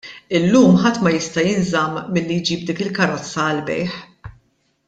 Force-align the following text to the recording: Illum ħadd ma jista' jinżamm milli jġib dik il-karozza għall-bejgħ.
Illum 0.37 0.77
ħadd 0.83 1.01
ma 1.07 1.11
jista' 1.15 1.43
jinżamm 1.49 2.01
milli 2.15 2.39
jġib 2.47 2.65
dik 2.71 2.83
il-karozza 2.87 3.47
għall-bejgħ. 3.51 4.35